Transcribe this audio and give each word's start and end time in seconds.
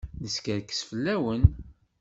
Neskerkes 0.21 0.81
fell-awen. 0.89 1.41